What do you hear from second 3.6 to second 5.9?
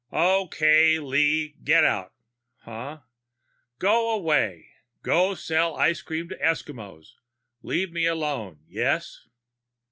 "Go away. Go sell